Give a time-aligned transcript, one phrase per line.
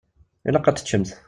[0.47, 1.11] Ilaq ad teččemt.